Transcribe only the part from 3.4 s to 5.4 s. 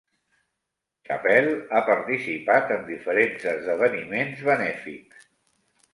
esdeveniments benèfics.